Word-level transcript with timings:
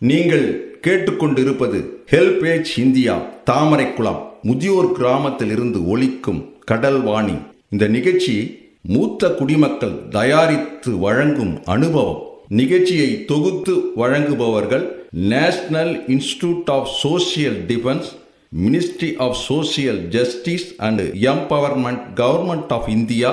நீங்கள் 0.00 0.44
கேட்டுக்கொண்டிருப்பது 0.80 1.78
HelpAge 2.10 2.78
India 2.78 3.14
Thamaraikulam 3.44 4.20
முதியோர் 4.42 4.92
கிராமத்தில் 4.92 5.50
இருந்து 5.50 5.86
ஒலிக்கும் 5.86 6.54
கடல் 6.64 7.02
வாணி 7.02 7.34
இந்த 7.68 7.88
நிகழ்ச்சி 7.88 8.34
மூத்த 8.82 9.28
குடிமக்கள் 9.28 10.08
தயாரித்து 10.10 10.98
வழங்கும் 10.98 11.62
அனுபவம். 11.64 12.20
நிகழ்ச்சியை 12.48 13.24
தொகுத்து 13.24 13.74
வழங்குபவர்கள் 13.94 14.86
national 15.10 16.04
institute 16.08 16.70
of 16.70 16.88
social 17.02 17.58
defence 17.66 18.08
ministry 18.54 19.16
of 19.16 19.36
social 19.48 20.08
justice 20.08 20.74
and 20.78 21.00
empowerment 21.00 22.04
government 22.14 22.72
of 22.72 22.88
India 22.88 23.30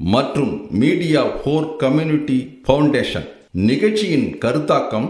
மற்றும் 0.00 0.68
மீடியா 0.70 1.22
ஃபோர் 1.36 1.76
கம்யூனிட்டி 1.76 2.38
ஃபவுண்டேஷன் 2.68 3.26
நிகழ்ச்சியின் 3.52 4.38
கருத்தாக்கம் 4.38 5.08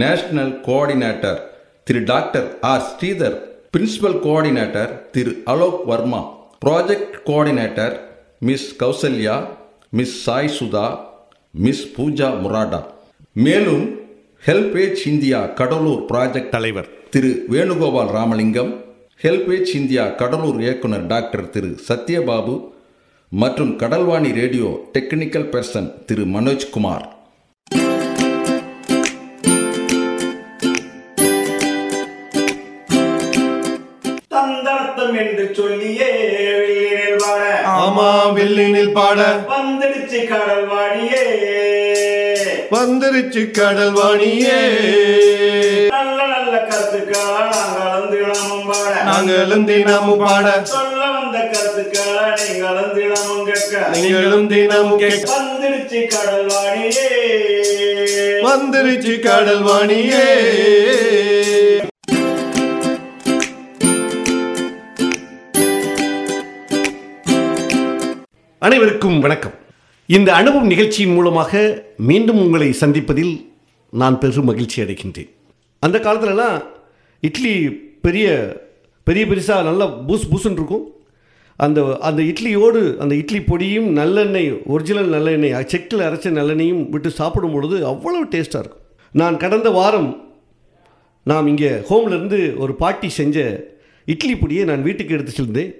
national 0.00 0.54
coordinator 0.66 1.38
Thiru 1.86 2.00
doctor 2.12 2.48
R. 2.70 2.84
Sridhar 2.90 3.36
principal 3.74 4.18
coordinator 4.24 4.90
Thiru 5.14 5.32
Alok 5.52 5.80
Verma 5.90 6.20
project 6.64 7.16
coordinator 7.28 7.94
miss 8.48 8.68
Kausalya 8.82 9.36
miss 9.98 10.16
Sai 10.24 10.54
Sudha 10.56 10.86
miss 11.64 11.84
Pooja 11.96 12.28
Murada. 12.42 12.80
மேலும் 13.46 13.84
HelpAge 14.46 15.02
India 15.12 15.40
Cuddalore 15.60 16.02
project 16.10 16.54
தலைவர் 16.56 16.88
Thiru 17.14 17.30
Venugopal 17.52 18.12
Ramalingam 18.18 18.72
HelpAge 19.24 19.70
India 19.80 20.04
Cuddalore 20.20 20.58
இயக்குனர் 20.64 21.06
doctor 21.06 21.50
Thiru 21.54 21.70
Sathyababu 21.88 22.56
மற்றும் 23.32 23.72
Kadalvani 23.76 24.32
radio 24.40 24.68
technical 24.96 25.48
person 25.54 25.88
Thiru 26.08 26.24
Manojkumar. 26.34 27.06
தந்தனத்தம் 35.08 35.18
என்று 35.22 35.44
சொல்லியே 35.54 36.08
வெளியில் 36.58 37.20
வாழ 37.22 37.42
ஆமா 37.76 38.08
வில்லினில் 38.36 38.92
பாட. 38.92 39.18
வந்துடுச்சு 39.52 40.20
கடல் 40.28 40.66
வாடியே 40.68 41.22
வந்துருச்சு 42.72 43.42
கடல் 43.50 43.94
வாணியே. 43.94 44.58
நல்ல 45.88 46.18
நல்ல 46.26 46.54
கருத்துக்களா 46.68 47.44
நாங்கள் 47.50 48.08
தினமும் 48.12 48.66
பாட. 48.68 48.92
நாங்களும் 49.08 49.64
தினமும் 49.66 50.22
பாட. 50.22 50.46
சொல்ல 50.72 51.00
வந்த 51.14 51.38
கருத்துக்களா 51.54 52.26
நீங்கள் 52.40 52.92
தினமும் 52.94 53.44
கேட்க. 53.48 53.74
நீங்களும் 53.94 54.48
தினமும் 54.52 55.00
கேட்க. 55.00 55.24
வந்துடுச்சு 55.34 56.00
கடல் 56.14 56.48
வாடியே 56.52 57.08
வந்துருச்சு 58.48 59.14
கடல் 59.20 59.64
வாணியே. 59.64 60.26
அனைவருக்கும் 68.66 69.18
வணக்கம். 69.20 69.52
இந்த 70.06 70.34
அனுபவம் 70.34 70.70
நிகழ்ச்சியின் 70.70 71.12
மூலமாக 71.16 71.60
மீண்டும் 72.08 72.40
உங்களை 72.44 72.68
சந்திப்பதில் 72.80 73.34
நான் 73.92 74.18
பெரும் 74.18 74.48
மகிழ்ச்சி 74.50 74.82
அடைகின்றேன். 74.82 75.28
அந்த 75.82 75.98
காலத்துலலாம் 75.98 76.56
இட்லி 77.20 77.52
பெரிய 78.06 78.26
பெரிய 79.04 79.26
பெருசாக 79.26 79.66
நல்லா 79.68 79.86
பூஸ் 80.08 80.26
பூசுன்னு 80.30 80.58
இருக்கும். 80.60 80.84
அந்த 81.56 81.98
அந்த 82.08 82.20
இட்லியோடு 82.22 82.82
அந்த 82.96 83.14
இட்லி 83.14 83.40
பொடியும் 83.50 83.88
நல்லெண்ணெய் 84.00 84.50
ஒரிஜினல் 84.74 85.10
நல்லெண்ணெய் 85.14 85.56
செக்கில் 85.74 86.06
அரைச்ச 86.08 86.32
நல்லெண்ணெயும் 86.40 86.82
விட்டு 86.94 87.12
சாப்பிடும் 87.20 87.54
பொழுது 87.56 87.78
அவ்வளோ 87.92 88.22
டேஸ்ட்டாக 88.34 88.62
இருக்கும். 88.64 88.84
நான் 89.14 89.36
கடந்த 89.36 89.70
வாரம் 89.70 90.10
நாம் 91.22 91.46
இங்கே 91.46 91.70
ஹோம்லேருந்து 91.90 92.56
ஒரு 92.56 92.74
பாட்டி 92.74 93.10
செஞ்ச 93.20 93.68
இட்லி 94.04 94.34
பொடியை 94.34 94.64
நான் 94.64 94.82
வீட்டுக்கு 94.82 95.14
எடுத்து 95.18 95.34
செல்ந்தேன் 95.38 95.72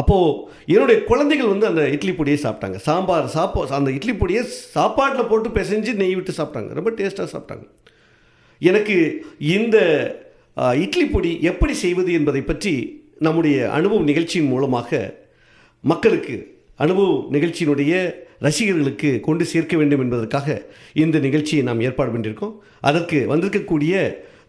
அப்போது 0.00 0.36
என்னுடைய 0.74 0.98
குழந்தைகள் 1.10 1.50
வந்து 1.52 1.66
அந்த 1.70 1.82
இட்லி 1.94 2.12
பொடியை 2.18 2.38
சாப்பிட்டாங்க. 2.44 2.78
சாம்பார் 2.88 3.26
சாப்போ 3.36 3.62
அந்த 3.78 3.90
இட்லி 3.98 4.14
பொடியை 4.20 4.42
சாப்பாட்டில் 4.76 5.28
போட்டு 5.30 5.48
பிசைஞ்சு 5.58 5.92
நெய் 6.00 6.16
விட்டு 6.18 6.32
சாப்பிட்டாங்க. 6.38 6.70
ரொம்ப 6.78 6.90
டேஸ்ட்டாக 6.98 7.28
சாப்பிட்டாங்க. 7.34 7.64
எனக்கு 8.60 8.96
இந்த 9.38 9.76
இட்லி 10.84 11.04
பொடி 11.04 11.30
எப்படி 11.50 11.74
செய்வது 11.84 12.10
என்பதை 12.18 12.42
பற்றி 12.42 12.74
நம்முடைய 13.26 13.56
அனுபவ 13.76 14.00
நிகழ்ச்சியின் 14.10 14.50
மூலமாக 14.52 15.00
மக்களுக்கு 15.80 16.36
அனுபவ 16.84 17.08
நிகழ்ச்சியினுடைய 17.36 17.92
ரசிகர்களுக்கு 18.46 19.10
கொண்டு 19.26 19.44
சேர்க்க 19.52 19.74
வேண்டும் 19.76 20.02
என்பதற்காக 20.04 20.48
இந்த 21.02 21.16
நிகழ்ச்சியை 21.26 21.62
நாம் 21.68 21.82
ஏற்பாடு 21.88 22.10
பண்ணியிருக்கோம். 22.12 22.54
அதற்கு 22.80 23.18
வந்திருக்கக்கூடிய 23.32 23.94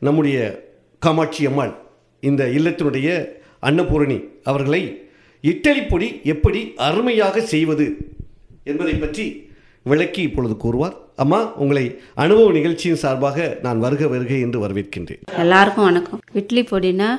நம்முடைய 0.08 0.38
காமாட்சி 1.06 1.42
அம்மாள் 1.50 1.74
இந்த 2.20 2.44
இல்லத்தினுடைய 2.58 3.10
அன்னபூரணி 3.70 4.18
அவர்களை 4.52 4.82
இட்டலி 5.50 5.82
பொடி 5.88 6.08
எப்படி 6.34 6.60
அருமையாக 6.86 7.42
செய்வது 7.54 7.86
என்பதை 8.72 8.94
பற்றி 9.00 9.26
விளக்கி 9.92 10.22
இப்பொழுது 10.28 10.56
கூறுவார். 10.64 10.94
அம்மா 11.24 11.40
உங்களை 11.64 11.84
அனுபவ 12.24 12.52
நிகழ்ச்சியின் 12.58 13.02
சார்பாக 13.02 13.48
நான் 13.66 13.82
வருக 13.86 14.04
வருகை 14.14 14.38
என்று 14.46 14.60
வரவேற்கின்றேன். 14.64 15.22
எல்லாருக்கும் 15.44 15.88
வணக்கம். 15.90 16.22
இட்லி 16.42 16.62
பொடினா 16.72 17.10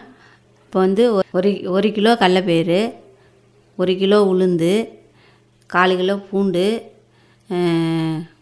இப்போ 0.65 0.79
வந்து 0.85 1.05
ஒரு 1.39 1.51
ஒரு 1.77 1.91
கிலோ 1.99 2.13
கடலப்பயிறு 2.23 2.81
ஒரு 3.83 3.95
கிலோ 4.03 4.21
உளுந்து 4.33 4.73
கால் 5.75 5.97
கிலோ 6.01 6.17
பூண்டு 6.31 6.67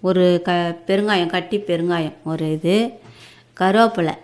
ஒரு 0.09 0.25
க 0.47 0.51
பெருங்காயம் 0.89 1.35
கட்டி 1.37 1.59
பெருங்காயம் 1.71 2.17
ஒரு 2.33 2.47
இது 2.59 2.77
கருவேப்பிலை. 3.61 4.15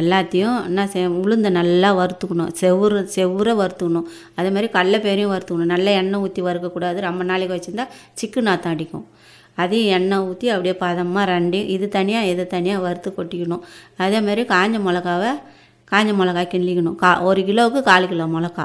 எல்லாத்தையும் 0.00 0.56
என்ன 0.68 0.86
செய் 0.92 1.06
உளுந்தை 1.22 1.50
நல்லா 1.58 1.90
வறுத்துக்கணும். 2.00 2.50
செவ்வறு 2.60 3.00
செவ்வற 3.16 3.48
வறுத்துக்கணும். 3.60 4.06
அதே 4.38 4.48
மாதிரி 4.54 4.68
கடலப்பயிரையும் 4.76 5.32
வறுத்துக்கணும். 5.34 5.72
நல்லா 5.74 5.92
எண்ணெய் 6.00 6.22
ஊற்றி 6.26 6.42
வறுக்கக்கூடாது 6.48 7.06
ரொம்ப 7.08 7.24
நாளைக்கு 7.30 7.56
வச்சுருந்தா 7.56 7.86
சிக்கு 8.20 8.42
நாத்தம் 8.48 8.72
அடிக்கும். 8.74 9.06
அதையும் 9.62 9.92
எண்ணெய் 9.98 10.24
ஊற்றி 10.28 10.46
அப்படியே 10.54 10.74
பதமாக 10.84 11.24
ரெண்டையும் 11.32 11.70
இது 11.74 11.86
தனியாக 11.98 12.30
இது 12.32 12.44
தனியாக 12.54 12.84
வறுத்து 12.86 13.10
கொட்டிக்கணும். 13.18 13.62
அதே 14.06 14.18
மாதிரி 14.26 14.42
காஞ்ச 14.54 14.78
மிளகாவை 14.86 15.30
காஞ்ச 15.92 16.12
மிளகா 16.20 16.42
கிண்டிக்கணும் 16.52 16.96
கா 17.02 17.10
ஒரு 17.28 17.40
கிலோவுக்கு 17.48 17.82
கால் 17.90 18.10
கிலோ 18.12 18.26
மிளகா 18.34 18.64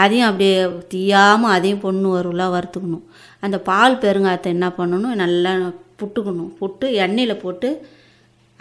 அதையும் 0.00 0.28
அப்படியே 0.28 0.56
தீயாமல் 0.92 1.54
அதையும் 1.54 1.80
பொண்ணு 1.84 2.08
வருவலாக 2.16 2.54
வறுத்துக்கணும். 2.56 3.04
அந்த 3.44 3.56
பால் 3.68 3.96
பெருங்காயத்தை 4.02 4.50
என்ன 4.56 4.66
பண்ணணும்? 4.76 5.16
நல்லா 5.22 5.52
புட்டுக்கணும். 6.00 6.50
புட்டு 6.60 6.86
எண்ணெயில் 7.04 7.40
போட்டு 7.44 7.68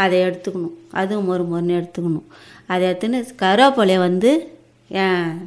அதை 0.04 0.18
எடுத்துக்கணும். 0.28 0.76
அதுவும் 1.02 1.28
மொறு 1.30 1.44
மொறுன்னு 1.52 1.78
எடுத்துக்கணும். 1.80 2.28
அதை 2.72 2.84
எடுத்துன்னு 2.90 3.20
கருவேப்பிலையை 3.44 4.00
வந்து 4.08 4.32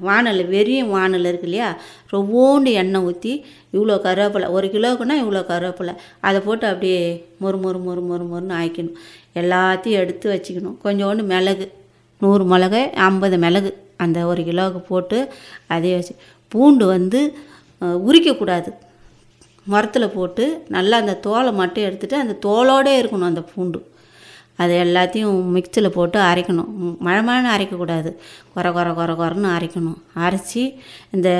வானல் 0.07 0.41
வெறியும் 0.53 0.91
வானல் 0.95 1.29
இருக்கு 1.29 1.47
இல்லையா? 1.49 1.69
ரொம்போண்டு 2.13 2.71
எண்ணெய் 2.81 3.05
ஊற்றி 3.09 3.33
இவ்வளோ 3.77 3.95
கருவேப்பிலை 4.05 4.49
ஒரு 4.57 4.67
கிலோக்குன்னா 4.75 5.15
இவ்வளோ 5.23 5.41
கருவேப்பிலை. 5.49 5.95
அதை 6.27 6.39
போட்டு 6.47 6.67
அப்படியே 6.73 7.01
மொறு 7.43 7.59
மொறு 7.65 7.79
மொறு 7.87 8.03
மொறு 8.11 8.25
மொறுன்னு 8.33 8.55
ஆய்க்கணும் 8.61 8.99
எல்லாத்தையும் 9.41 10.01
எடுத்து 10.03 10.27
வச்சுக்கணும். 10.35 10.77
கொஞ்சோண்டு 10.85 11.25
மிளகு 11.33 11.67
நூறு 12.23 12.45
மிளகு 12.53 12.83
ஐம்பது 13.09 13.37
மிளகு 13.45 13.73
அந்த 14.05 14.19
ஒரு 14.31 14.43
கிலோவுக்கு 14.49 14.83
போட்டு 14.93 15.19
அதே 15.75 15.93
வச்சு 15.97 16.15
பூண்டு 16.53 16.85
வந்து 16.95 17.21
உரிக்கக்கூடாது. 18.09 18.71
மரத்தில் 19.73 20.15
போட்டு 20.17 20.45
நல்லா 20.77 20.97
அந்த 21.03 21.15
தோலை 21.27 21.53
மட்டும் 21.61 21.87
எடுத்துகிட்டு 21.89 22.23
அந்த 22.23 22.37
தோலோடே 22.47 22.93
இருக்கணும் 23.01 23.31
அந்த 23.33 23.45
பூண்டு. 23.53 23.81
அது 24.57 24.75
எல்லாத்தையும் 24.85 25.39
மிக்சியில் 25.55 25.95
போட்டு 25.97 26.19
அரைக்கணும். 26.21 26.71
மழமான 26.99 26.99
மழை 27.07 27.21
மழைன்னு 27.29 27.53
அரைக்கக்கூடாது. 27.55 28.11
குறை 28.55 28.73
குறை 28.73 28.93
குறை 28.95 29.15
குறைன்னு 29.21 29.51
அரைக்கணும். 29.57 29.99
அரைச்சி 30.25 30.63
இந்த 31.11 31.31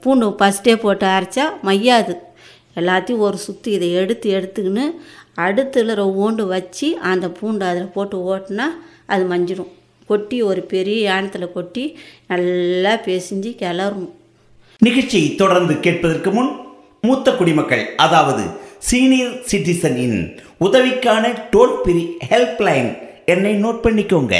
பூண்டு 0.00 0.28
ஃபஸ்ட்டே 0.40 0.74
போட்டு 0.76 1.06
அரைச்சா 1.06 1.44
மையாது. 1.68 2.14
எல்லாத்தையும் 2.80 3.24
ஒரு 3.26 3.38
சுற்றி 3.46 3.70
இதை 3.72 3.92
எடுத்து 3.92 4.28
எடுத்துக்கின்னு 4.38 4.86
அடுத்துல 5.44 5.98
ஓண்டு 6.24 6.46
வச்சு 6.46 6.98
அந்த 7.12 7.28
பூண்டு 7.28 7.64
அதில் 7.64 7.94
போட்டு 7.94 8.16
ஓட்டினா 8.32 8.66
அது 9.06 9.24
மஞ்சிடும் 9.32 9.70
கொட்டி 10.06 10.42
ஒரு 10.42 10.62
பெரிய 10.72 10.98
யானத்தில் 11.10 11.52
கொட்டி 11.52 11.98
நல்லா 12.26 12.92
பேசிஞ்சு 13.06 13.50
கிளறணும். 13.62 14.12
நிகழ்ச்சியை 14.80 15.34
தொடர்ந்து 15.34 15.80
கேட்பதற்கு 15.80 16.30
முன் 16.30 16.50
மூத்த 17.06 17.30
குடிமக்கள் 17.32 17.84
அதாவது 17.96 18.44
சீனியர் 18.88 19.34
சிட்டிசனின் 19.50 20.38
உதவிக்கான 20.60 21.24
டோல் 21.50 21.74
ஃப்ரீ 21.82 22.02
ஹெல்ப்லைன் 22.30 22.88
என்னை 23.26 23.64
நோட் 23.64 23.82
பண்ணிக்கோங்க. 23.82 24.34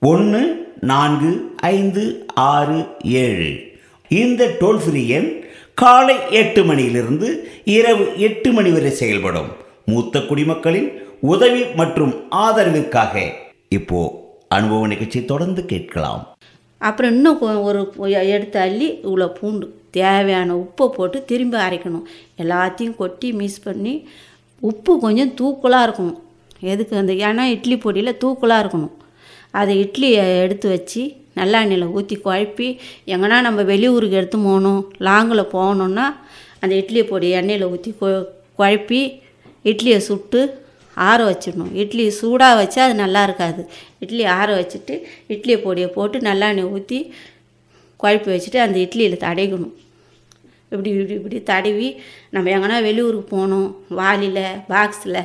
ஒன்று 0.00 0.72
நான்கு 0.80 1.30
ஐந்து 1.56 2.26
ஆறு 2.34 2.86
ஏழு. 3.02 3.52
இந்த 4.08 4.56
டோல் 4.60 4.80
ஃப்ரீ 4.84 5.08
எண் 5.08 5.44
காலை 5.74 6.16
எட்டு 6.30 6.64
மணியிலிருந்து 6.64 7.50
இரவு 7.64 8.06
எட்டு 8.16 8.52
மணி 8.52 8.70
வரை 8.70 8.90
செயல்படும். 8.90 9.50
மூத்த 9.86 10.20
குடிமக்களின் 10.20 10.90
உதவி 11.20 11.64
மற்றும் 11.64 12.14
ஆதரவிற்காக. 12.32 13.28
இப்போ 13.68 14.00
அனுபவ 14.48 14.86
நிகழ்ச்சி 14.86 15.24
தொடர்ந்து 15.24 15.66
கேட்கலாம். 15.66 16.36
அப்புறம் 16.80 17.12
இன்னும் 17.12 17.38
கொ- 17.42 17.62
ஒரு 17.62 17.80
எடுத்து 18.28 18.58
அள்ளி 18.58 18.88
இவ்வளோ 19.04 19.28
பூண்டு 19.28 19.66
தேவையான 19.90 20.54
உப்பை 20.54 20.88
போட்டு 20.88 21.24
திரும்பி 21.24 21.56
அரைக்கணும். 21.56 22.06
எல்லாத்தையும் 22.38 22.96
கொட்டி 22.96 23.32
மிக்ஸ் 23.32 23.62
பண்ணி 23.62 23.94
உப்பு 24.60 24.98
கொஞ்சம் 24.98 25.34
தூக்கலாக 25.40 25.86
இருக்கணும். 25.88 26.18
எதுக்கு 26.60 26.96
அந்த 26.96 27.12
ஏன்னா 27.12 27.50
இட்லி 27.50 27.76
பொடியில் 27.76 28.20
தூக்கலாக 28.24 28.62
இருக்கணும். 28.64 28.94
அதை 29.50 29.74
இட்லியை 29.84 30.40
எடுத்து 30.40 30.68
வச்சு 30.68 31.02
நல்லெண்ணெயில் 31.36 31.90
ஊற்றி 31.90 32.16
குழப்பி 32.24 32.68
எங்கன்னா 33.06 33.40
நம்ம 33.40 33.62
வெளியூருக்கு 33.62 34.16
எடுத்து 34.16 34.38
போகணும் 34.38 34.92
லாங்கில் 34.98 35.50
போகணுன்னா 35.52 36.04
அந்த 36.60 36.74
இட்லி 36.74 37.02
பொடி 37.04 37.32
எண்ணெயில் 37.32 37.70
ஊற்றி 37.70 37.94
கொ 38.00 38.24
குழப்பி 38.58 39.00
இட்லியை 39.64 39.96
சுட்டு 39.96 40.40
ஆற 41.08 41.18
வச்சிடணும். 41.28 41.72
இட்லி 41.82 42.04
சூடாக 42.20 42.58
வச்சா 42.60 42.80
அது 42.86 42.94
நல்லா 43.02 43.22
இருக்காது. 43.28 43.62
இட்லி 44.04 44.24
ஆற 44.38 44.48
வச்சுட்டு 44.60 44.94
இட்லி 45.34 45.56
பொடியை 45.66 45.88
போட்டு 45.96 46.18
நல்லெண்ணெய் 46.28 46.70
ஊற்றி 46.76 46.98
குழப்பி 48.00 48.30
வச்சுட்டு 48.34 48.58
அந்த 48.64 48.76
இட்லியில் 48.84 49.22
தடைக்கணும் 49.26 49.74
இப்படி 50.72 50.90
இப்படி 50.96 51.14
இப்படி 51.20 51.38
தடவி 51.52 51.88
நம்ம 52.34 52.50
எங்கன்னா 52.56 52.78
வெளியூருக்கு 52.88 53.28
போகணும். 53.36 53.68
வாளியில் 54.00 54.44
பாக்ஸில் 54.72 55.20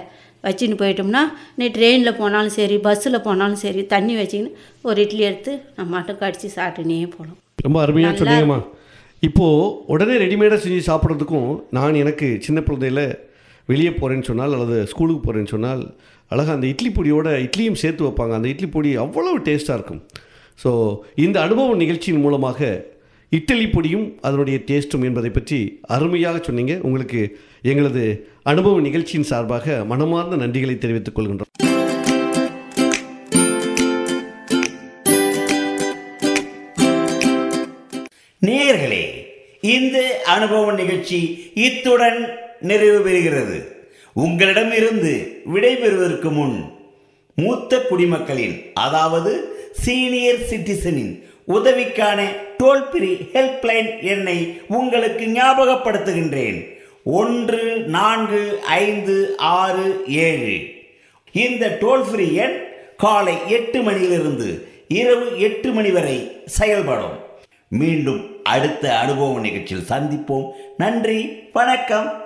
வச்சுன்னு 0.48 0.80
போயிட்டோம்னா 0.81 1.22
நீ 1.60 1.66
ட்ரெயினில் 1.75 2.18
போனாலும் 2.22 2.56
சரி 2.57 2.75
பஸ்ஸில் 2.88 3.24
போனாலும் 3.27 3.62
சரி 3.63 3.83
தண்ணி 3.94 4.13
வச்சுக்கின்னு 4.19 4.51
ஒரு 4.89 4.98
இட்லி 5.06 5.24
எடுத்து 5.30 5.51
நம்ம 5.77 5.89
மட்டும் 5.98 6.19
கடிச்சு 6.24 6.50
சாப்பிட்டுனே 6.57 6.98
போகலாம் 7.16 7.39
ரொம்ப 7.66 7.77
அருமையாக 7.83 8.18
சொன்னீங்கம்மா. 8.19 8.60
இப்போது 9.27 9.69
உடனே 9.94 10.16
ரெடிமேடாக 10.24 10.60
செஞ்சு 10.63 10.81
சாப்பிட்றதுக்கும் 10.89 11.50
நான் 11.77 12.00
எனக்கு 12.04 12.27
சின்ன 12.45 12.60
குழந்தையில 12.68 13.04
வெளியே 13.72 13.92
போகிறேன்னு 14.00 14.28
சொன்னால் 14.30 14.56
அல்லது 14.56 14.78
ஸ்கூலுக்கு 14.92 15.22
போகிறேன்னு 15.26 15.54
சொன்னால் 15.54 15.84
அழகாக 16.32 16.56
அந்த 16.58 16.68
இட்லி 16.74 16.90
பொடியோட 16.98 17.28
இட்லியும் 17.46 17.80
சேர்த்து 17.84 18.06
வைப்பாங்க. 18.08 18.34
அந்த 18.38 18.48
இட்லி 18.54 18.68
பொடி 18.76 18.90
அவ்வளவு 19.04 19.38
டேஸ்ட்டாக 19.48 19.78
இருக்கும். 19.80 20.02
ஸோ 20.64 20.72
இந்த 21.26 21.38
அனுபவ 21.46 21.76
நிகழ்ச்சியின் 21.84 22.24
மூலமாக 22.26 22.70
இட்லி 23.32 23.66
பொடியும் 23.76 24.06
அதனுடைய 24.28 24.58
டேஸ்ட்டும் 24.70 25.06
என்பதை 25.08 25.30
பற்றி 25.38 25.60
அருமையாக 25.96 26.38
சொன்னீங்க. 26.48 26.74
உங்களுக்கு 26.88 27.22
எங்களது 27.72 28.04
அனுபவ 28.52 28.80
நிகழ்ச்சியின் 28.88 29.30
சார்பாக 29.32 29.84
மனமார்ந்த 29.92 30.38
நன்றிகளை 30.44 30.78
தெரிவித்துக் 30.78 31.18
கொள்கின்றோம். 31.18 31.52
நேயர்களே 38.48 39.04
இந்த 39.76 39.98
அனுபவ 40.34 40.74
நிகழ்ச்சி 40.82 41.20
இத்துடன் 41.68 42.20
நிறைவு 42.66 43.10
பெறுகிறது. 43.10 43.58
உங்களிடமிருந்து 44.14 45.42
விடைபெறுவதற்கு 45.54 46.32
முன் 46.32 46.74
மூத்த 47.36 47.80
குடிமக்களின் 47.80 48.72
அதாவது 48.74 49.58
சீனியர் 49.72 50.46
சிட்டிசனின் 50.50 51.24
உதவிக்கான 51.48 52.26
டோல் 52.58 52.90
ஃப்ரீ 52.90 53.14
ஹெல்ப்லைன் 53.14 54.02
எண்ணை 54.02 54.62
உங்களுக்கு 54.68 55.26
ஞாபகப்படுத்துகின்றேன். 55.26 56.74
ஒன்று 57.04 57.78
நான்கு 57.88 58.60
ஐந்து 58.62 59.38
ஆறு 59.38 60.04
ஏழு. 60.08 60.58
இந்த 61.32 61.78
டோல் 61.82 62.04
ஃப்ரீ 62.12 62.34
எண் 62.34 62.64
காலை 62.98 63.36
எட்டு 63.48 63.82
மணியிலிருந்து 63.82 64.68
இரவு 64.88 65.40
எட்டு 65.40 65.72
மணி 65.72 65.92
வரை 65.92 66.32
செயல்படும். 66.46 67.20
மீண்டும் 67.70 68.44
அடுத்த 68.44 69.00
அனுபவ 69.00 69.40
நிகழ்ச்சியில் 69.40 69.90
சந்திப்போம். 69.90 70.48
நன்றி 70.78 71.20
வணக்கம். 71.54 72.25